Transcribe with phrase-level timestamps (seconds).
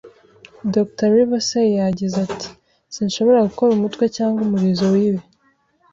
[0.73, 1.07] Dr.
[1.15, 2.49] Livesey yagize ati:
[2.93, 5.23] "sinshobora gukora umutwe cyangwa umurizo w'ibi."